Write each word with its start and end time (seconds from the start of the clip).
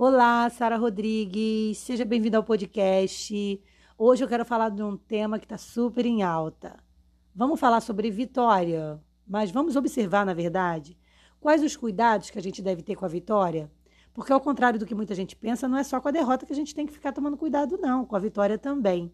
Olá, 0.00 0.48
Sara 0.48 0.76
Rodrigues, 0.76 1.78
seja 1.78 2.04
bem-vinda 2.04 2.36
ao 2.36 2.44
podcast. 2.44 3.60
Hoje 3.98 4.22
eu 4.22 4.28
quero 4.28 4.44
falar 4.44 4.68
de 4.68 4.80
um 4.80 4.96
tema 4.96 5.40
que 5.40 5.44
está 5.44 5.58
super 5.58 6.06
em 6.06 6.22
alta. 6.22 6.76
Vamos 7.34 7.58
falar 7.58 7.80
sobre 7.80 8.08
vitória, 8.08 9.02
mas 9.26 9.50
vamos 9.50 9.74
observar, 9.74 10.24
na 10.24 10.32
verdade, 10.32 10.96
quais 11.40 11.64
os 11.64 11.74
cuidados 11.74 12.30
que 12.30 12.38
a 12.38 12.40
gente 12.40 12.62
deve 12.62 12.80
ter 12.80 12.94
com 12.94 13.04
a 13.04 13.08
vitória? 13.08 13.72
Porque, 14.14 14.32
ao 14.32 14.40
contrário 14.40 14.78
do 14.78 14.86
que 14.86 14.94
muita 14.94 15.16
gente 15.16 15.34
pensa, 15.34 15.66
não 15.66 15.76
é 15.76 15.82
só 15.82 16.00
com 16.00 16.06
a 16.06 16.12
derrota 16.12 16.46
que 16.46 16.52
a 16.52 16.56
gente 16.56 16.76
tem 16.76 16.86
que 16.86 16.92
ficar 16.92 17.10
tomando 17.10 17.36
cuidado, 17.36 17.76
não, 17.76 18.06
com 18.06 18.14
a 18.14 18.20
vitória 18.20 18.56
também. 18.56 19.12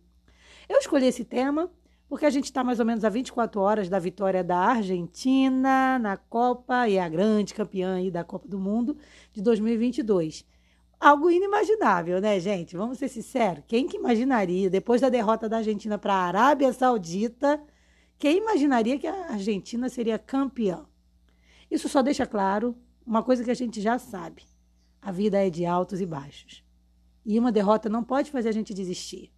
Eu 0.68 0.78
escolhi 0.80 1.06
esse 1.06 1.24
tema 1.24 1.72
porque 2.06 2.26
a 2.26 2.30
gente 2.30 2.44
está 2.44 2.62
mais 2.62 2.78
ou 2.78 2.84
menos 2.84 3.06
a 3.06 3.08
24 3.08 3.58
horas 3.58 3.88
da 3.88 3.98
vitória 3.98 4.44
da 4.44 4.58
Argentina 4.58 5.98
na 5.98 6.18
Copa 6.18 6.86
e 6.86 6.98
a 6.98 7.08
grande 7.08 7.54
campeã 7.54 8.06
da 8.10 8.22
Copa 8.22 8.46
do 8.46 8.58
Mundo 8.58 8.98
de 9.32 9.40
2022 9.40 10.44
algo 11.04 11.30
inimaginável, 11.30 12.20
né, 12.20 12.40
gente? 12.40 12.76
Vamos 12.76 12.98
ser 12.98 13.08
sinceros. 13.08 13.64
Quem 13.66 13.86
que 13.86 13.96
imaginaria, 13.96 14.70
depois 14.70 15.00
da 15.00 15.08
derrota 15.08 15.48
da 15.48 15.58
Argentina 15.58 15.98
para 15.98 16.14
a 16.14 16.24
Arábia 16.24 16.72
Saudita, 16.72 17.62
quem 18.18 18.38
imaginaria 18.38 18.98
que 18.98 19.06
a 19.06 19.32
Argentina 19.32 19.88
seria 19.88 20.18
campeã? 20.18 20.86
Isso 21.70 21.88
só 21.88 22.00
deixa 22.02 22.26
claro 22.26 22.76
uma 23.06 23.22
coisa 23.22 23.44
que 23.44 23.50
a 23.50 23.54
gente 23.54 23.80
já 23.80 23.98
sabe: 23.98 24.44
a 25.00 25.12
vida 25.12 25.44
é 25.44 25.50
de 25.50 25.66
altos 25.66 26.00
e 26.00 26.06
baixos. 26.06 26.64
E 27.24 27.38
uma 27.38 27.52
derrota 27.52 27.88
não 27.88 28.02
pode 28.02 28.30
fazer 28.30 28.48
a 28.48 28.52
gente 28.52 28.72
desistir. 28.72 29.30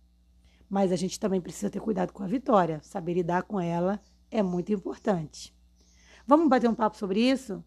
Mas 0.69 0.91
a 0.91 0.97
gente 0.97 1.19
também 1.19 1.41
precisa 1.41 1.71
ter 1.71 1.81
cuidado 1.81 2.13
com 2.13 2.23
a 2.23 2.27
vitória. 2.27 2.81
Saber 2.83 3.15
lidar 3.15 3.45
com 3.45 3.61
ela 3.61 4.01
é 4.31 4.43
muito 4.43 4.73
importante. 4.73 5.55
Vamos 6.27 6.49
bater 6.49 6.69
um 6.69 6.75
papo 6.75 6.97
sobre 6.97 7.21
isso? 7.21 7.65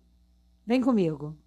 Vem 0.66 0.82
comigo. 0.82 1.38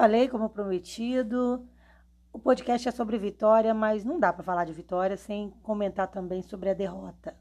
Falei, 0.00 0.30
como 0.30 0.48
prometido, 0.48 1.68
o 2.32 2.38
podcast 2.38 2.88
é 2.88 2.90
sobre 2.90 3.18
vitória, 3.18 3.74
mas 3.74 4.02
não 4.02 4.18
dá 4.18 4.32
para 4.32 4.42
falar 4.42 4.64
de 4.64 4.72
vitória 4.72 5.14
sem 5.14 5.50
comentar 5.62 6.08
também 6.08 6.42
sobre 6.42 6.70
a 6.70 6.74
derrota. 6.74 7.36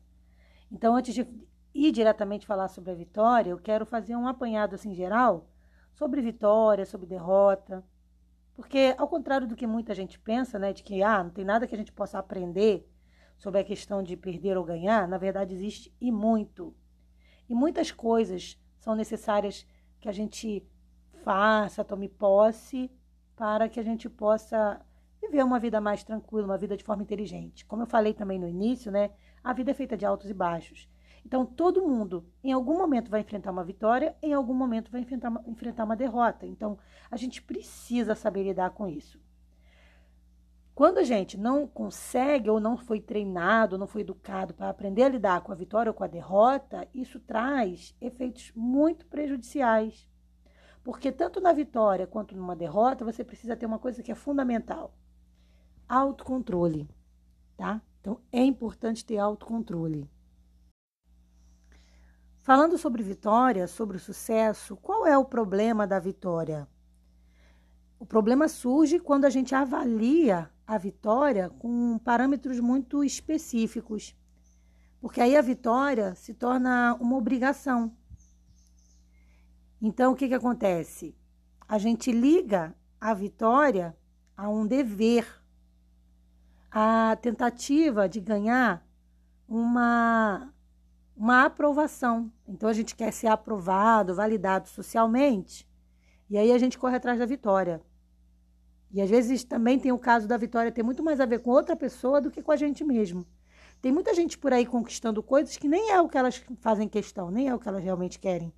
Então, 0.70 0.94
antes 0.94 1.14
de 1.14 1.26
ir 1.74 1.94
diretamente 1.94 2.46
falar 2.46 2.68
sobre 2.68 2.92
a 2.92 2.94
vitória, 2.94 3.52
eu 3.52 3.58
quero 3.58 3.86
fazer 3.86 4.14
um 4.18 4.28
apanhado 4.28 4.76
assim 4.76 4.94
geral 4.94 5.48
sobre 5.94 6.20
vitória, 6.20 6.86
sobre 6.86 7.08
derrota. 7.08 7.82
Porque, 8.58 8.94
ao 8.98 9.08
contrário 9.08 9.48
do 9.48 9.56
que 9.56 9.66
muita 9.66 9.96
gente 9.96 10.20
pensa, 10.20 10.60
né, 10.60 10.74
de 10.74 10.84
que 10.84 11.02
ah, 11.02 11.24
não 11.24 11.32
tem 11.32 11.46
nada 11.46 11.66
que 11.66 11.74
a 11.74 11.78
gente 11.78 11.94
possa 11.94 12.20
aprender 12.20 12.86
sobre 13.38 13.62
a 13.62 13.64
questão 13.64 14.04
de 14.04 14.18
perder 14.18 14.58
ou 14.58 14.66
ganhar, 14.66 15.08
na 15.08 15.18
verdade 15.18 15.54
existe 15.56 15.96
e 16.02 16.12
muito. 16.12 16.76
E 17.48 17.56
muitas 17.56 17.90
coisas 17.90 18.62
são 18.80 18.96
necessárias 18.96 19.66
que 20.02 20.10
a 20.10 20.12
gente 20.12 20.68
faça, 21.24 21.84
tome 21.84 22.10
posse, 22.10 22.92
para 23.36 23.70
que 23.70 23.80
a 23.80 23.84
gente 23.84 24.10
possa 24.10 24.82
viver 25.22 25.44
uma 25.44 25.60
vida 25.60 25.80
mais 25.80 26.04
tranquila, 26.04 26.46
uma 26.46 26.58
vida 26.58 26.76
de 26.76 26.84
forma 26.84 27.04
inteligente. 27.04 27.66
Como 27.66 27.84
eu 27.84 27.88
falei 27.88 28.14
também 28.14 28.40
no 28.40 28.48
início, 28.48 28.92
né? 28.92 29.12
A 29.44 29.54
vida 29.54 29.72
é 29.72 29.74
feita 29.74 29.96
de 29.96 30.06
altos 30.06 30.30
e 30.30 30.34
baixos. 30.34 30.90
Então, 31.26 31.46
todo 31.46 31.88
mundo, 31.88 32.26
em 32.44 32.52
algum 32.52 32.78
momento, 32.78 33.12
vai 33.12 33.22
enfrentar 33.22 33.52
uma 33.52 33.64
vitória, 33.64 34.16
em 34.22 34.34
algum 34.34 34.54
momento, 34.54 34.92
vai 34.92 35.02
enfrentar 35.02 35.30
uma, 35.30 35.44
enfrentar 35.48 35.84
uma 35.84 35.96
derrota. 35.96 36.46
Então, 36.46 36.78
a 37.12 37.18
gente 37.18 37.42
precisa 37.42 38.16
saber 38.16 38.44
lidar 38.44 38.72
com 38.72 38.88
isso. 38.88 39.20
Quando 40.74 41.00
a 41.00 41.04
gente 41.04 41.38
não 41.38 41.68
consegue 41.68 42.50
ou 42.50 42.58
não 42.58 42.78
foi 42.78 43.02
treinado, 43.02 43.78
não 43.78 43.86
foi 43.86 44.02
educado 44.02 44.54
para 44.54 44.70
aprender 44.70 45.04
a 45.04 45.10
lidar 45.10 45.42
com 45.42 45.52
a 45.52 45.56
vitória 45.56 45.90
ou 45.90 45.94
com 45.94 46.06
a 46.06 46.08
derrota, 46.08 46.88
isso 46.94 47.20
traz 47.20 47.94
efeitos 48.00 48.54
muito 48.56 49.06
prejudiciais 49.06 50.08
porque 50.90 51.12
tanto 51.12 51.40
na 51.40 51.54
vitória 51.54 52.08
quanto 52.08 52.36
numa 52.36 52.56
derrota, 52.56 53.06
você 53.06 53.24
precisa 53.24 53.56
ter 53.56 53.68
uma 53.68 53.78
coisa 53.78 54.02
que 54.02 54.12
é 54.12 54.16
fundamental: 54.16 54.92
autocontrole, 55.88 56.90
tá? 57.56 57.80
Então 58.02 58.20
é 58.32 58.44
importante 58.44 59.06
ter 59.06 59.20
autocontrole. 59.20 60.10
Falando 62.40 62.76
sobre 62.76 63.04
vitória, 63.04 63.68
sobre 63.68 63.98
o 63.98 64.00
sucesso, 64.00 64.76
qual 64.78 65.06
é 65.06 65.16
o 65.16 65.24
problema 65.24 65.86
da 65.86 66.00
vitória? 66.00 66.68
O 68.00 68.06
problema 68.06 68.48
surge 68.48 69.00
quando 69.00 69.26
a 69.26 69.30
gente 69.30 69.54
avalia 69.54 70.50
a 70.66 70.76
vitória 70.80 71.52
com 71.52 72.00
parâmetros 72.00 72.60
muito 72.60 73.04
específicos. 73.04 74.16
Porque 75.00 75.22
aí 75.22 75.38
a 75.38 75.42
vitória 75.44 76.16
se 76.16 76.34
torna 76.34 76.98
uma 77.00 77.16
obrigação. 77.16 77.96
Então, 79.82 80.12
o 80.12 80.16
que, 80.16 80.28
que 80.28 80.34
acontece? 80.34 81.16
A 81.68 81.78
gente 81.78 82.12
liga 82.12 82.76
a 83.00 83.14
vitória 83.14 83.96
a 84.36 84.50
um 84.50 84.68
dever, 84.68 85.26
a 86.70 87.18
tentativa 87.22 88.08
de 88.08 88.20
ganhar 88.20 88.86
uma, 89.48 90.54
uma 91.16 91.46
aprovação. 91.46 92.32
Então, 92.48 92.68
a 92.68 92.74
gente 92.74 92.96
quer 92.96 93.14
ser 93.14 93.28
aprovado, 93.28 94.16
validado 94.16 94.68
socialmente, 94.68 95.68
e 96.30 96.38
aí 96.38 96.52
a 96.52 96.58
gente 96.58 96.78
corre 96.78 96.98
atrás 96.98 97.18
da 97.18 97.26
vitória. 97.26 97.82
E 98.92 99.02
às 99.02 99.10
vezes 99.10 99.44
também 99.44 99.80
tem 99.80 99.92
o 99.92 100.00
caso 100.00 100.28
da 100.28 100.36
vitória 100.36 100.72
ter 100.72 100.84
muito 100.84 101.04
mais 101.04 101.20
a 101.20 101.26
ver 101.26 101.40
com 101.40 101.52
outra 101.52 101.76
pessoa 101.76 102.20
do 102.20 102.32
que 102.32 102.42
com 102.42 102.52
a 102.52 102.56
gente 102.56 102.84
mesmo. 102.84 103.26
Tem 103.82 103.92
muita 103.92 104.14
gente 104.14 104.38
por 104.38 104.52
aí 104.52 104.66
conquistando 104.66 105.24
coisas 105.24 105.56
que 105.56 105.68
nem 105.68 105.92
é 105.92 106.02
o 106.02 106.10
que 106.10 106.18
elas 106.18 106.44
fazem 106.60 106.88
questão, 106.88 107.32
nem 107.32 107.48
é 107.48 107.56
o 107.56 107.60
que 107.60 107.70
elas 107.70 107.84
realmente 107.84 108.20
querem. 108.20 108.52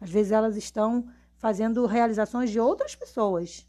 Às 0.00 0.10
vezes 0.10 0.32
elas 0.32 0.56
estão 0.56 1.08
fazendo 1.36 1.86
realizações 1.86 2.50
de 2.50 2.60
outras 2.60 2.94
pessoas. 2.94 3.66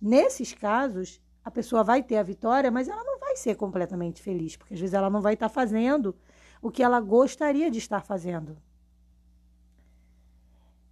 Nesses 0.00 0.52
casos, 0.52 1.20
a 1.44 1.50
pessoa 1.50 1.82
vai 1.82 2.02
ter 2.02 2.16
a 2.16 2.22
vitória, 2.22 2.70
mas 2.70 2.88
ela 2.88 3.02
não 3.04 3.18
vai 3.18 3.36
ser 3.36 3.56
completamente 3.56 4.22
feliz, 4.22 4.56
porque 4.56 4.74
às 4.74 4.80
vezes 4.80 4.94
ela 4.94 5.10
não 5.10 5.20
vai 5.20 5.34
estar 5.34 5.48
fazendo 5.48 6.14
o 6.60 6.70
que 6.70 6.82
ela 6.82 7.00
gostaria 7.00 7.70
de 7.70 7.78
estar 7.78 8.02
fazendo. 8.02 8.56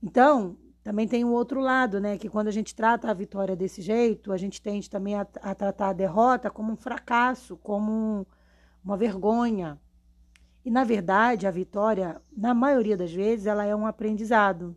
Então, 0.03 0.57
também 0.83 1.07
tem 1.07 1.25
o 1.25 1.31
outro 1.31 1.61
lado, 1.61 2.01
né? 2.01 2.17
Que 2.17 2.29
quando 2.29 2.49
a 2.49 2.53
gente 2.53 2.75
trata 2.75 3.11
a 3.11 3.15
vitória 3.15 3.55
desse 3.55 3.83
jeito, 3.83 4.33
a 4.33 4.37
gente 4.37 4.61
tende 4.61 4.89
também 4.89 5.15
a, 5.15 5.27
a 5.43 5.55
tratar 5.55 5.91
a 5.91 5.93
derrota 5.93 6.51
como 6.51 6.73
um 6.73 6.77
fracasso, 6.77 7.57
como 7.59 7.93
um, 7.93 8.27
uma 8.83 8.97
vergonha. 8.97 9.79
E 10.65 10.71
na 10.71 10.85
verdade, 10.85 11.47
a 11.47 11.51
vitória, 11.51 12.21
na 12.37 12.53
maioria 12.53 12.97
das 12.97 13.13
vezes, 13.13 13.47
ela 13.47 13.65
é 13.65 13.75
um 13.75 13.87
aprendizado. 13.87 14.77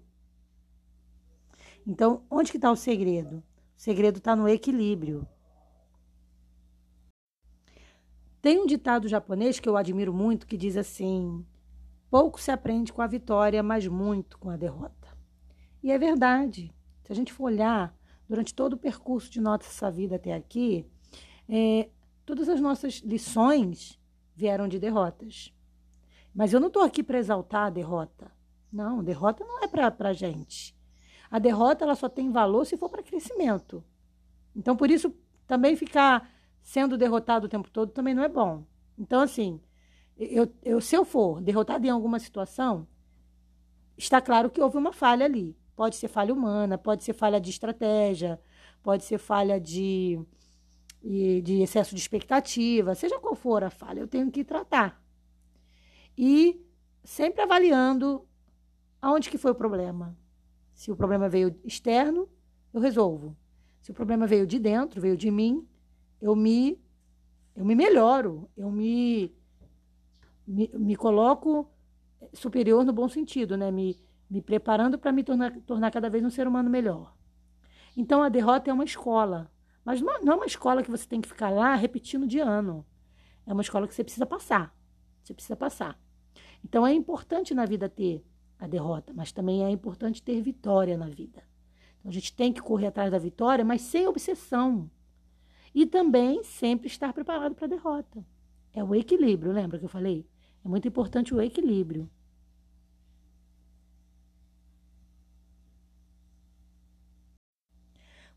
Então, 1.86 2.24
onde 2.30 2.52
que 2.52 2.58
está 2.58 2.72
o 2.72 2.76
segredo? 2.76 3.38
O 3.38 3.44
segredo 3.76 4.18
está 4.18 4.36
no 4.36 4.48
equilíbrio. 4.48 5.28
Tem 8.42 8.60
um 8.60 8.66
ditado 8.66 9.08
japonês 9.08 9.60
que 9.60 9.68
eu 9.68 9.78
admiro 9.78 10.14
muito 10.14 10.48
que 10.48 10.58
diz 10.58 10.78
assim: 10.78 11.46
pouco 12.10 12.40
se 12.40 12.52
aprende 12.52 12.94
com 12.94 13.02
a 13.02 13.08
vitória, 13.08 13.62
mas 13.62 13.88
muito 13.88 14.38
com 14.38 14.50
a 14.50 14.58
derrota. 14.58 15.18
E 15.82 15.92
é 15.92 15.98
verdade. 15.98 16.74
Se 17.04 17.12
a 17.12 17.16
gente 17.16 17.34
for 17.34 17.46
olhar 17.46 17.94
durante 18.28 18.54
todo 18.54 18.74
o 18.74 18.78
percurso 18.78 19.30
de 19.30 19.42
nossa 19.42 19.92
vida 19.92 20.16
até 20.16 20.34
aqui, 20.34 20.86
é, 21.48 21.90
todas 22.26 22.48
as 22.48 22.62
nossas 22.62 22.96
lições 22.96 24.00
vieram 24.36 24.68
de 24.68 24.80
derrotas. 24.80 25.54
Mas 26.34 26.52
eu 26.52 26.60
não 26.60 26.68
estou 26.68 26.82
aqui 26.82 27.04
para 27.04 27.20
exaltar 27.20 27.68
a 27.68 27.70
derrota. 27.70 28.32
Não, 28.72 29.04
derrota 29.04 29.46
não 29.46 29.62
é 29.62 29.68
para 29.68 29.94
a 30.00 30.14
gente. 30.14 30.76
A 31.30 31.38
derrota 31.38 31.86
ela 31.86 31.96
só 31.96 32.10
tem 32.10 32.32
valor 32.32 32.66
se 32.66 32.76
for 32.76 32.90
para 32.90 33.04
crescimento. 33.04 33.84
Então, 34.56 34.76
por 34.76 34.90
isso, 34.90 35.14
também 35.46 35.76
ficar 35.76 36.28
sendo 36.62 36.98
derrotado 36.98 37.46
o 37.46 37.50
tempo 37.50 37.70
todo 37.70 37.92
também 37.92 38.14
não 38.16 38.24
é 38.24 38.30
bom. 38.30 38.64
Então, 38.98 39.22
assim, 39.22 39.62
eu, 40.18 40.52
eu, 40.64 40.82
se 40.82 40.96
eu 40.96 41.06
for 41.06 41.42
derrotado 41.42 41.86
em 41.86 41.90
alguma 41.90 42.20
situação, 42.20 42.88
está 43.98 44.20
claro 44.20 44.50
que 44.50 44.62
houve 44.62 44.78
uma 44.78 44.94
falha 44.94 45.26
ali. 45.26 45.56
Pode 45.76 45.96
ser 45.96 46.08
falha 46.08 46.34
humana, 46.34 46.78
pode 46.78 47.04
ser 47.04 47.14
falha 47.14 47.40
de 47.40 47.50
estratégia, 47.50 48.40
pode 48.82 49.04
ser 49.04 49.18
falha 49.18 49.60
de, 49.60 50.20
de 51.02 51.62
excesso 51.62 51.96
de 51.96 52.02
expectativa, 52.02 52.96
seja 52.96 53.20
qual 53.20 53.36
for 53.36 53.64
a 53.64 53.70
falha, 53.70 54.00
eu 54.00 54.08
tenho 54.08 54.32
que 54.32 54.44
tratar 54.44 55.03
e 56.18 56.62
sempre 57.04 57.42
avaliando 57.42 58.26
aonde 59.02 59.30
que 59.30 59.38
foi 59.38 59.52
o 59.52 59.56
problema. 59.56 60.18
Se 60.74 60.92
o 60.92 60.96
problema 60.96 61.30
veio 61.30 61.60
externo, 61.64 62.30
eu 62.74 62.80
resolvo. 62.80 63.38
Se 63.82 63.92
o 63.92 63.94
problema 63.94 64.26
veio 64.26 64.48
de 64.48 64.60
dentro, 64.60 65.02
veio 65.02 65.18
de 65.18 65.30
mim, 65.30 65.68
eu 66.22 66.36
me 66.36 66.82
eu 67.56 67.64
me 67.64 67.76
melhoro, 67.76 68.50
eu 68.58 68.72
me 68.72 69.36
me, 70.48 70.70
me 70.74 70.96
coloco 70.96 71.70
superior 72.34 72.84
no 72.84 72.94
bom 72.94 73.08
sentido, 73.08 73.58
né? 73.58 73.72
Me, 73.72 74.00
me 74.30 74.42
preparando 74.42 74.98
para 74.98 75.12
me 75.12 75.24
tornar, 75.24 75.52
tornar 75.62 75.92
cada 75.92 76.10
vez 76.10 76.24
um 76.24 76.30
ser 76.30 76.48
humano 76.48 76.70
melhor. 76.70 77.16
Então 77.96 78.24
a 78.24 78.30
derrota 78.30 78.70
é 78.70 78.74
uma 78.74 78.84
escola, 78.84 79.52
mas 79.86 80.02
não, 80.02 80.22
não 80.22 80.34
é 80.34 80.36
uma 80.38 80.46
escola 80.46 80.82
que 80.82 80.90
você 80.90 81.08
tem 81.08 81.22
que 81.22 81.28
ficar 81.28 81.50
lá 81.50 81.76
repetindo 81.76 82.26
de 82.26 82.40
ano. 82.40 82.86
É 83.46 83.54
uma 83.54 83.62
escola 83.62 83.88
que 83.88 83.94
você 83.94 84.04
precisa 84.04 84.26
passar. 84.26 84.74
Você 85.24 85.34
precisa 85.34 85.56
passar. 85.56 85.98
Então 86.64 86.86
é 86.86 86.94
importante 86.94 87.54
na 87.54 87.66
vida 87.66 87.90
ter 87.90 88.24
a 88.60 88.68
derrota, 88.68 89.14
mas 89.14 89.32
também 89.32 89.64
é 89.64 89.70
importante 89.70 90.22
ter 90.22 90.42
vitória 90.42 90.98
na 90.98 91.08
vida. 91.08 91.44
Então 92.00 92.10
a 92.10 92.14
gente 92.14 92.34
tem 92.34 92.52
que 92.52 92.62
correr 92.62 92.88
atrás 92.88 93.12
da 93.12 93.18
vitória, 93.18 93.64
mas 93.64 93.82
sem 93.82 94.08
obsessão. 94.08 94.90
E 95.74 95.86
também 95.86 96.44
sempre 96.44 96.88
estar 96.88 97.14
preparado 97.14 97.56
para 97.56 97.66
a 97.66 97.70
derrota. 97.70 98.26
É 98.74 98.84
o 98.84 98.94
equilíbrio, 98.94 99.52
lembra 99.52 99.80
que 99.80 99.86
eu 99.86 99.90
falei? 99.90 100.28
É 100.64 100.68
muito 100.68 100.88
importante 100.88 101.34
o 101.34 101.42
equilíbrio. 101.42 102.10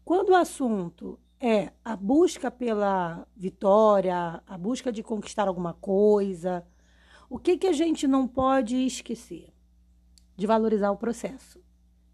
Quando 0.04 0.28
o 0.28 0.36
assunto 0.36 1.18
é 1.40 1.72
a 1.84 1.96
busca 1.96 2.50
pela 2.50 3.26
vitória, 3.36 4.42
a 4.46 4.56
busca 4.58 4.92
de 4.92 5.02
conquistar 5.02 5.48
alguma 5.48 5.74
coisa, 5.74 6.64
o 7.28 7.38
que, 7.38 7.56
que 7.56 7.66
a 7.66 7.72
gente 7.72 8.06
não 8.06 8.26
pode 8.26 8.76
esquecer? 8.76 9.52
De 10.36 10.46
valorizar 10.46 10.90
o 10.90 10.96
processo. 10.96 11.60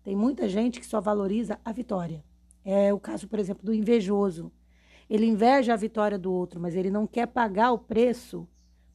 Tem 0.03 0.17
muita 0.17 0.49
gente 0.49 0.81
que 0.81 0.87
só 0.87 1.01
valoriza 1.01 1.61
a 1.65 1.73
vitória. 1.73 2.25
É 2.65 2.93
o 2.93 2.99
caso, 2.99 3.29
por 3.29 3.39
exemplo, 3.39 3.65
do 3.65 3.75
invejoso. 3.75 4.51
Ele 5.09 5.27
inveja 5.27 5.75
a 5.75 5.77
vitória 5.77 6.19
do 6.19 6.33
outro, 6.33 6.61
mas 6.61 6.75
ele 6.75 6.91
não 6.91 7.07
quer 7.07 7.27
pagar 7.27 7.73
o 7.73 7.79
preço 7.79 8.49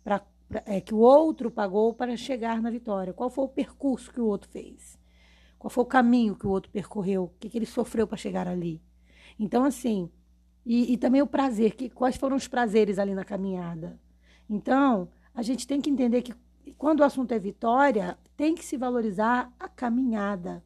pra, 0.03 0.21
pra 0.47 0.63
é, 0.65 0.81
que 0.81 0.93
o 0.93 0.97
outro 0.97 1.51
pagou 1.51 1.93
para 1.93 2.15
chegar 2.17 2.61
na 2.61 2.69
vitória. 2.69 3.13
Qual 3.13 3.29
foi 3.29 3.45
o 3.45 3.49
percurso 3.49 4.11
que 4.11 4.19
o 4.19 4.25
outro 4.25 4.49
fez? 4.49 4.97
Qual 5.59 5.69
foi 5.69 5.83
o 5.83 5.87
caminho 5.87 6.35
que 6.35 6.47
o 6.47 6.49
outro 6.49 6.71
percorreu? 6.71 7.25
O 7.25 7.31
que, 7.39 7.49
que 7.49 7.57
ele 7.57 7.65
sofreu 7.65 8.07
para 8.07 8.17
chegar 8.17 8.47
ali? 8.47 8.81
Então, 9.39 9.63
assim, 9.63 10.09
e, 10.65 10.93
e, 10.93 10.97
também 10.97 11.21
o 11.21 11.27
prazer, 11.27 11.75
que, 11.75 11.89
quais 11.89 12.17
foram 12.17 12.35
os 12.35 12.47
prazeres 12.47 12.99
ali 12.99 13.13
na 13.13 13.23
caminhada. 13.23 13.99
Então, 14.49 15.09
a 15.37 15.43
gente 15.43 15.67
tem 15.67 15.79
que 15.79 15.87
entender 15.87 16.23
que 16.23 16.33
quando 16.79 17.01
o 17.01 17.03
assunto 17.03 17.31
é 17.31 17.37
vitória, 17.37 18.17
tem 18.35 18.55
que 18.55 18.65
se 18.65 18.75
valorizar 18.75 19.53
a 19.59 19.69
caminhada. 19.69 20.63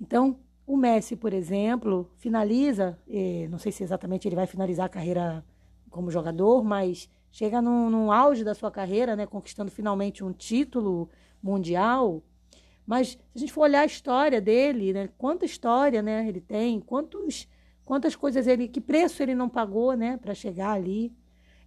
Então, 0.00 0.38
o 0.64 0.76
Messi, 0.76 1.16
por 1.16 1.32
exemplo, 1.34 2.08
finaliza, 2.14 2.96
eh, 3.08 3.48
não 3.50 3.58
sei 3.58 3.72
se 3.72 3.82
exatamente 3.82 4.28
ele 4.28 4.36
vai 4.36 4.46
finalizar 4.46 4.86
a 4.86 4.88
carreira 4.88 5.44
como 5.90 6.12
jogador, 6.12 6.62
mas 6.62 7.10
chega 7.32 7.60
no, 7.60 7.90
no 7.90 8.12
auge 8.12 8.44
da 8.44 8.54
sua 8.54 8.70
carreira, 8.70 9.16
né, 9.16 9.26
conquistando 9.26 9.72
finalmente 9.72 10.22
um 10.22 10.32
título 10.32 11.10
mundial. 11.42 12.22
Mas 12.86 13.08
se 13.08 13.18
a 13.34 13.38
gente 13.40 13.52
for 13.52 13.62
olhar 13.62 13.80
a 13.80 13.86
história 13.86 14.40
dele, 14.40 14.92
né, 14.92 15.08
quanta 15.18 15.44
história 15.44 16.00
né, 16.02 16.28
ele 16.28 16.40
tem, 16.40 16.78
quantos 16.78 17.48
quantas 17.84 18.14
coisas 18.14 18.46
ele, 18.46 18.68
que 18.68 18.80
preço 18.80 19.24
ele 19.24 19.34
não 19.34 19.48
pagou, 19.48 19.94
né, 19.94 20.16
para 20.18 20.34
chegar 20.34 20.70
ali. 20.70 21.12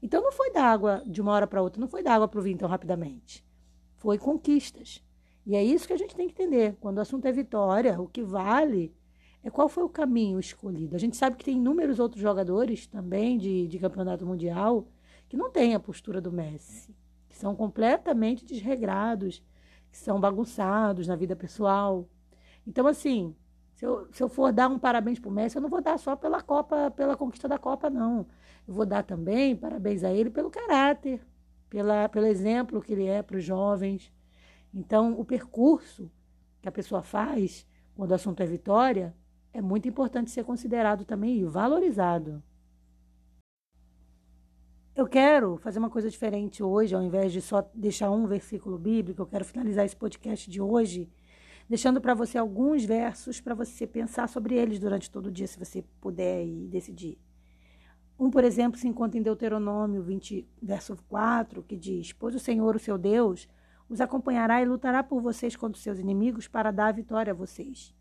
Então 0.01 0.21
não 0.21 0.31
foi 0.31 0.51
da 0.51 0.63
água 0.63 1.03
de 1.05 1.21
uma 1.21 1.31
hora 1.31 1.47
para 1.47 1.61
outra, 1.61 1.79
não 1.79 1.87
foi 1.87 2.01
da 2.01 2.13
água 2.13 2.27
para 2.27 2.39
o 2.39 2.43
vinho 2.43 2.57
tão 2.57 2.69
rapidamente. 2.69 3.45
Foi 3.97 4.17
conquistas. 4.17 5.03
E 5.45 5.55
é 5.55 5.63
isso 5.63 5.87
que 5.87 5.93
a 5.93 5.97
gente 5.97 6.15
tem 6.15 6.27
que 6.27 6.33
entender. 6.33 6.77
Quando 6.79 6.97
o 6.97 7.01
assunto 7.01 7.25
é 7.25 7.31
vitória, 7.31 7.99
o 7.99 8.07
que 8.07 8.21
vale 8.21 8.93
é 9.43 9.49
qual 9.49 9.67
foi 9.69 9.83
o 9.83 9.89
caminho 9.89 10.39
escolhido. 10.39 10.95
A 10.95 10.99
gente 10.99 11.17
sabe 11.17 11.35
que 11.35 11.45
tem 11.45 11.57
inúmeros 11.57 11.99
outros 11.99 12.21
jogadores 12.21 12.87
também 12.87 13.37
de, 13.37 13.67
de 13.67 13.79
campeonato 13.79 14.25
mundial 14.25 14.87
que 15.27 15.37
não 15.37 15.49
têm 15.49 15.75
a 15.75 15.79
postura 15.79 16.19
do 16.19 16.31
Messi, 16.31 16.95
que 17.27 17.37
são 17.37 17.55
completamente 17.55 18.43
desregrados, 18.43 19.43
que 19.91 19.97
são 19.97 20.19
bagunçados 20.19 21.07
na 21.07 21.15
vida 21.15 21.35
pessoal. 21.35 22.07
Então, 22.65 22.87
assim, 22.87 23.35
se 23.79 23.85
eu, 23.85 24.09
se 24.11 24.21
eu 24.21 24.27
for 24.27 24.51
dar 24.51 24.67
um 24.67 24.77
parabéns 24.77 25.19
para 25.19 25.29
o 25.29 25.31
Messi, 25.31 25.55
eu 25.55 25.61
não 25.61 25.69
vou 25.69 25.81
dar 25.81 25.97
só 25.97 26.13
pela 26.13 26.41
Copa, 26.41 26.91
pela 26.91 27.15
conquista 27.15 27.47
da 27.47 27.57
Copa, 27.57 27.89
não. 27.89 28.27
Eu 28.67 28.73
vou 28.73 28.85
dar 28.85 29.03
também 29.03 29.55
parabéns 29.55 30.03
a 30.03 30.11
ele 30.11 30.29
pelo 30.29 30.49
caráter, 30.51 31.25
pela, 31.69 32.09
pelo 32.09 32.25
exemplo 32.25 32.81
que 32.81 32.91
ele 32.91 33.05
é 33.05 33.23
para 33.23 33.37
os 33.37 33.43
jovens. 33.45 34.11
Então, 34.73 35.17
o 35.17 35.23
percurso 35.23 36.11
que 36.61 36.67
a 36.67 36.73
pessoa 36.73 37.01
faz 37.01 37.65
quando 37.95 38.11
o 38.11 38.15
assunto 38.15 38.43
é 38.43 38.45
vitória 38.45 39.15
é 39.53 39.61
muito 39.61 39.87
importante 39.87 40.29
ser 40.29 40.43
considerado 40.43 41.05
também 41.05 41.37
e 41.37 41.45
valorizado. 41.45 42.43
Eu 44.93 45.07
quero 45.07 45.55
fazer 45.55 45.79
uma 45.79 45.89
coisa 45.89 46.09
diferente 46.09 46.61
hoje, 46.61 46.93
ao 46.93 47.01
invés 47.01 47.31
de 47.31 47.41
só 47.41 47.61
deixar 47.73 48.11
um 48.11 48.27
versículo 48.27 48.77
bíblico, 48.77 49.21
eu 49.21 49.25
quero 49.25 49.45
finalizar 49.45 49.85
esse 49.85 49.95
podcast 49.95 50.51
de 50.51 50.59
hoje 50.59 51.09
deixando 51.69 52.01
para 52.01 52.15
você 52.15 52.35
alguns 52.35 52.83
versos 52.83 53.39
para 53.39 53.53
você 53.53 53.85
pensar 53.85 54.27
sobre 54.27 54.55
eles 54.55 54.79
durante 54.79 55.11
todo 55.11 55.27
o 55.27 55.31
dia, 55.31 55.45
se 55.45 55.59
você 55.59 55.83
puder 56.01 56.43
e 56.43 56.67
decidir. 56.67 57.19
Um, 58.17 58.31
por 58.31 58.43
exemplo, 58.43 58.79
se 58.79 58.87
encontra 58.87 59.19
em 59.19 59.21
Deuteronômio 59.21 60.01
20, 60.01 60.49
verso 60.61 60.97
4, 61.07 61.61
que 61.63 61.77
diz: 61.77 62.11
Pois 62.11 62.33
o 62.33 62.39
Senhor, 62.39 62.75
o 62.75 62.79
seu 62.79 62.97
Deus, 62.97 63.47
os 63.87 64.01
acompanhará 64.01 64.61
e 64.61 64.65
lutará 64.65 65.03
por 65.03 65.21
vocês 65.21 65.55
contra 65.55 65.77
os 65.77 65.83
seus 65.83 65.99
inimigos 65.99 66.47
para 66.47 66.71
dar 66.71 66.87
a 66.87 66.91
vitória 66.91 67.31
a 67.31 67.35
vocês. 67.35 67.93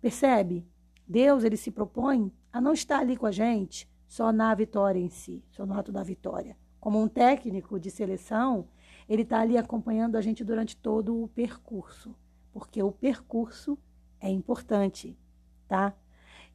Percebe? 0.00 0.64
Deus, 1.06 1.44
ele 1.44 1.56
se 1.56 1.70
propõe 1.70 2.32
a 2.52 2.60
não 2.60 2.72
estar 2.72 3.00
ali 3.00 3.16
com 3.16 3.26
a 3.26 3.32
gente 3.32 3.90
só 4.06 4.32
na 4.32 4.54
vitória 4.54 5.00
em 5.00 5.10
si, 5.10 5.44
só 5.50 5.66
no 5.66 5.74
ato 5.74 5.90
da 5.90 6.02
vitória. 6.02 6.56
Como 6.80 7.02
um 7.02 7.08
técnico 7.08 7.78
de 7.78 7.90
seleção, 7.90 8.68
ele 9.08 9.22
está 9.22 9.40
ali 9.40 9.58
acompanhando 9.58 10.16
a 10.16 10.20
gente 10.20 10.44
durante 10.44 10.76
todo 10.76 11.22
o 11.22 11.28
percurso 11.28 12.14
porque 12.52 12.82
o 12.82 12.92
percurso 12.92 13.78
é 14.20 14.28
importante, 14.28 15.16
tá? 15.66 15.94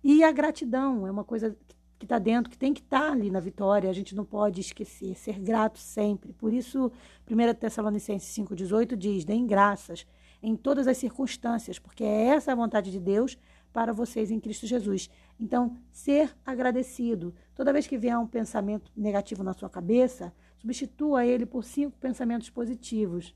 E 0.04 0.24
a 0.24 0.32
gratidão 0.32 1.08
é 1.08 1.12
uma 1.12 1.24
coisa 1.24 1.58
que 2.00 2.06
está 2.06 2.20
dentro, 2.20 2.52
que 2.52 2.58
tem 2.58 2.74
que 2.74 2.82
estar 2.82 3.08
tá 3.08 3.12
ali 3.12 3.32
na 3.32 3.40
vitória, 3.40 3.90
a 3.90 3.94
gente 3.94 4.16
não 4.16 4.24
pode 4.24 4.62
esquecer, 4.62 5.16
ser 5.16 5.40
grato 5.40 5.80
sempre. 5.80 6.32
Por 6.34 6.54
isso, 6.54 6.92
1 7.30 7.54
Tessalonicenses 7.56 8.36
5,18 8.38 8.96
diz: 8.96 9.26
deem 9.26 9.46
graças 9.46 10.06
em 10.42 10.56
todas 10.56 10.88
as 10.88 10.98
circunstâncias, 10.98 11.80
porque 11.80 12.04
é 12.04 12.28
essa 12.28 12.52
a 12.52 12.56
vontade 12.56 12.92
de 12.92 13.00
Deus 13.00 13.38
para 13.74 13.92
vocês 13.92 14.32
em 14.32 14.40
Cristo 14.40 14.68
Jesus. 14.68 15.10
Então, 15.40 15.76
ser 15.92 16.36
agradecido. 16.46 17.34
Toda 17.56 17.74
vez 17.74 17.88
que 17.88 17.98
vier 17.98 18.18
um 18.18 18.28
pensamento 18.28 18.92
negativo 18.96 19.44
na 19.44 19.54
sua 19.54 19.70
cabeça, 19.70 20.34
substitua 20.58 21.26
ele 21.26 21.46
por 21.46 21.64
cinco 21.64 21.98
pensamentos 21.98 22.50
positivos. 22.50 23.36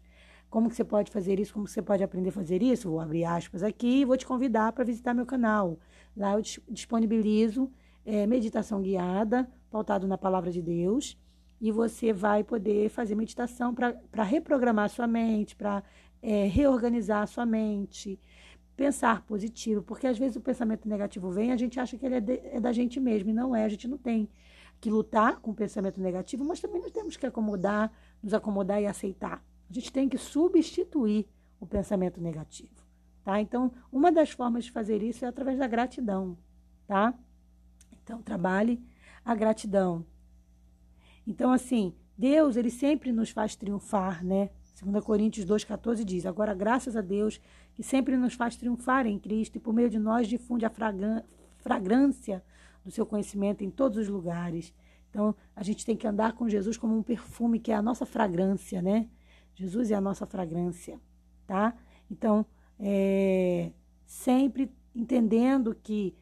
Como 0.51 0.69
que 0.69 0.75
você 0.75 0.83
pode 0.83 1.09
fazer 1.09 1.39
isso? 1.39 1.53
Como 1.53 1.65
você 1.65 1.81
pode 1.81 2.03
aprender 2.03 2.27
a 2.27 2.33
fazer 2.33 2.61
isso? 2.61 2.89
Vou 2.89 2.99
abrir 2.99 3.23
aspas 3.23 3.63
aqui 3.63 4.01
e 4.01 4.05
vou 4.05 4.17
te 4.17 4.25
convidar 4.25 4.73
para 4.73 4.83
visitar 4.83 5.13
meu 5.13 5.25
canal. 5.25 5.79
Lá 6.15 6.33
eu 6.33 6.41
disponibilizo 6.69 7.71
é, 8.05 8.27
meditação 8.27 8.81
guiada, 8.81 9.49
pautado 9.69 10.05
na 10.05 10.17
palavra 10.17 10.51
de 10.51 10.61
Deus, 10.61 11.17
e 11.61 11.71
você 11.71 12.11
vai 12.11 12.43
poder 12.43 12.89
fazer 12.89 13.15
meditação 13.15 13.73
para 13.73 14.23
reprogramar 14.23 14.89
sua 14.89 15.07
mente, 15.07 15.55
para 15.55 15.81
é, 16.21 16.47
reorganizar 16.47 17.25
sua 17.27 17.45
mente, 17.45 18.19
pensar 18.75 19.21
positivo, 19.25 19.81
porque 19.81 20.05
às 20.05 20.17
vezes 20.17 20.35
o 20.35 20.41
pensamento 20.41 20.85
negativo 20.85 21.31
vem, 21.31 21.53
a 21.53 21.57
gente 21.57 21.79
acha 21.79 21.97
que 21.97 22.05
ele 22.05 22.15
é, 22.15 22.19
de, 22.19 22.41
é 22.43 22.59
da 22.59 22.73
gente 22.73 22.99
mesmo, 22.99 23.29
e 23.29 23.33
não 23.33 23.55
é, 23.55 23.63
a 23.63 23.69
gente 23.69 23.87
não 23.87 23.97
tem 23.97 24.27
que 24.81 24.89
lutar 24.89 25.39
com 25.39 25.51
o 25.51 25.55
pensamento 25.55 26.01
negativo, 26.01 26.43
mas 26.43 26.59
também 26.59 26.81
nós 26.81 26.91
temos 26.91 27.15
que 27.15 27.25
acomodar, 27.25 27.89
nos 28.21 28.33
acomodar 28.33 28.81
e 28.81 28.85
aceitar. 28.85 29.41
A 29.71 29.73
gente 29.73 29.89
tem 29.89 30.09
que 30.09 30.17
substituir 30.17 31.25
o 31.57 31.65
pensamento 31.65 32.19
negativo, 32.19 32.83
tá? 33.23 33.39
Então, 33.39 33.71
uma 33.89 34.11
das 34.11 34.31
formas 34.31 34.65
de 34.65 34.71
fazer 34.71 35.01
isso 35.01 35.23
é 35.23 35.29
através 35.29 35.57
da 35.57 35.65
gratidão, 35.65 36.37
tá? 36.85 37.13
Então, 38.03 38.21
trabalhe 38.21 38.83
a 39.23 39.33
gratidão. 39.33 40.05
Então, 41.25 41.53
assim, 41.53 41.95
Deus, 42.17 42.57
ele 42.57 42.69
sempre 42.69 43.13
nos 43.13 43.29
faz 43.29 43.55
triunfar, 43.55 44.25
né? 44.25 44.49
2 44.83 45.01
Coríntios 45.05 45.45
2,14 45.45 46.03
diz: 46.03 46.25
Agora, 46.25 46.53
graças 46.53 46.97
a 46.97 47.01
Deus, 47.01 47.39
que 47.73 47.81
sempre 47.81 48.17
nos 48.17 48.33
faz 48.33 48.57
triunfar 48.57 49.07
em 49.07 49.17
Cristo 49.17 49.55
e 49.55 49.61
por 49.61 49.73
meio 49.73 49.89
de 49.89 49.99
nós 49.99 50.27
difunde 50.27 50.65
a 50.65 50.71
fragrância 51.59 52.43
do 52.83 52.91
seu 52.91 53.05
conhecimento 53.05 53.63
em 53.63 53.69
todos 53.69 53.97
os 53.97 54.09
lugares. 54.09 54.73
Então, 55.09 55.33
a 55.55 55.63
gente 55.63 55.85
tem 55.85 55.95
que 55.95 56.05
andar 56.05 56.33
com 56.33 56.49
Jesus 56.49 56.75
como 56.75 56.97
um 56.97 57.03
perfume, 57.03 57.57
que 57.57 57.71
é 57.71 57.75
a 57.75 57.81
nossa 57.81 58.05
fragrância, 58.05 58.81
né? 58.81 59.07
Jesus 59.55 59.91
é 59.91 59.95
a 59.95 60.01
nossa 60.01 60.25
fragrância, 60.25 60.99
tá? 61.45 61.75
Então, 62.09 62.45
é, 62.79 63.71
sempre 64.05 64.71
entendendo 64.95 65.75
que 65.75 66.15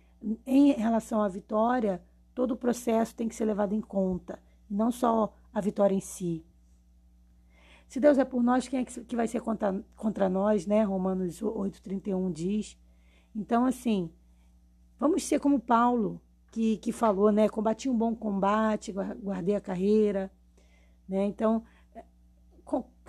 em 0.45 0.73
relação 0.73 1.21
à 1.21 1.27
vitória, 1.27 2.01
todo 2.35 2.51
o 2.51 2.57
processo 2.57 3.15
tem 3.15 3.27
que 3.27 3.35
ser 3.35 3.45
levado 3.45 3.73
em 3.73 3.81
conta, 3.81 4.39
não 4.69 4.91
só 4.91 5.33
a 5.53 5.61
vitória 5.61 5.95
em 5.95 6.01
si. 6.01 6.45
Se 7.87 7.99
Deus 7.99 8.19
é 8.19 8.25
por 8.25 8.43
nós, 8.43 8.67
quem 8.67 8.81
é 8.81 8.85
que 8.85 9.15
vai 9.15 9.27
ser 9.27 9.41
contra, 9.41 9.83
contra 9.95 10.29
nós, 10.29 10.67
né? 10.67 10.83
Romanos 10.83 11.41
8,31 11.41 12.31
diz. 12.31 12.77
Então, 13.35 13.65
assim, 13.65 14.11
vamos 14.99 15.23
ser 15.23 15.39
como 15.39 15.59
Paulo, 15.59 16.21
que, 16.51 16.77
que 16.77 16.91
falou, 16.91 17.31
né? 17.31 17.49
Combati 17.49 17.89
um 17.89 17.97
bom 17.97 18.15
combate, 18.15 18.91
guardei 18.91 19.55
a 19.55 19.61
carreira, 19.61 20.31
né? 21.07 21.25
Então, 21.25 21.63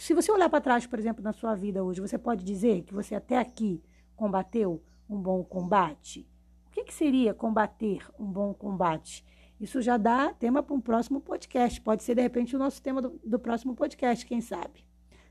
se 0.01 0.15
você 0.15 0.33
olhar 0.33 0.49
para 0.49 0.63
trás, 0.63 0.87
por 0.87 0.99
exemplo, 0.99 1.23
na 1.23 1.33
sua 1.33 1.55
vida 1.55 1.85
hoje, 1.85 2.01
você 2.01 2.17
pode 2.17 2.43
dizer 2.43 2.83
que 2.85 2.95
você 2.95 3.15
até 3.15 3.37
aqui 3.37 3.83
combateu 4.17 4.83
um 5.09 5.21
bom 5.21 5.45
combate? 5.45 6.27
O 6.67 6.71
que, 6.71 6.85
que 6.85 6.95
seria 6.95 7.35
combater 7.35 8.09
um 8.19 8.25
bom 8.25 8.55
combate? 8.55 9.23
Isso 9.61 9.83
já 9.83 9.99
dá 9.99 10.33
tema 10.33 10.63
para 10.63 10.75
um 10.75 10.81
próximo 10.81 11.21
podcast. 11.21 11.79
Pode 11.83 12.03
ser, 12.03 12.15
de 12.15 12.23
repente, 12.23 12.57
o 12.57 12.59
nosso 12.59 12.81
tema 12.81 13.03
do, 13.03 13.21
do 13.23 13.39
próximo 13.39 13.75
podcast, 13.75 14.25
quem 14.25 14.41
sabe, 14.41 14.87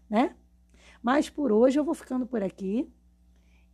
né? 0.07 0.35
Mas 1.01 1.31
por 1.31 1.51
hoje 1.51 1.79
eu 1.79 1.83
vou 1.83 1.95
ficando 1.95 2.27
por 2.27 2.43
aqui 2.43 2.87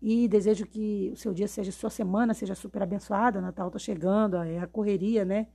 e 0.01 0.29
desejo 0.29 0.65
que 0.65 1.09
o 1.11 1.17
seu 1.17 1.33
dia 1.33 1.47
seja, 1.47 1.73
sua 1.73 1.89
semana 1.89 2.33
seja 2.33 2.55
super 2.55 2.83
abençoada. 2.83 3.41
Natal 3.41 3.67
está 3.67 3.79
chegando, 3.79 4.37
é 4.37 4.59
a 4.59 4.67
correria, 4.67 5.25
né? 5.25 5.47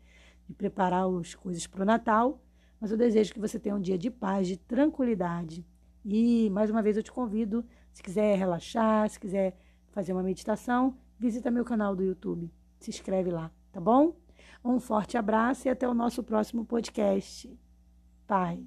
De 0.46 0.54
preparar 0.54 1.06
as 1.08 1.34
coisas 1.34 1.66
para 1.66 1.80
o 1.80 1.86
Natal. 1.86 2.42
Mas 2.80 2.90
eu 2.90 2.96
desejo 2.96 3.32
que 3.34 3.40
você 3.40 3.58
tenha 3.58 3.74
um 3.74 3.80
dia 3.80 3.98
de 3.98 4.10
paz, 4.10 4.48
de 4.48 4.56
tranquilidade. 4.56 5.66
E 6.04 6.48
mais 6.50 6.70
uma 6.70 6.82
vez 6.82 6.96
eu 6.96 7.02
te 7.02 7.12
convido, 7.12 7.64
se 7.92 8.02
quiser 8.02 8.36
relaxar, 8.36 9.08
se 9.10 9.20
quiser 9.20 9.56
fazer 9.90 10.12
uma 10.12 10.22
meditação, 10.22 10.96
visita 11.18 11.50
meu 11.50 11.64
canal 11.64 11.94
do 11.94 12.02
YouTube. 12.02 12.50
Se 12.78 12.90
inscreve 12.90 13.30
lá, 13.30 13.50
tá 13.70 13.80
bom? 13.80 14.16
Um 14.64 14.80
forte 14.80 15.18
abraço 15.18 15.68
e 15.68 15.70
até 15.70 15.86
o 15.86 15.94
nosso 15.94 16.22
próximo 16.22 16.64
podcast. 16.64 17.54
Paz. 18.26 18.60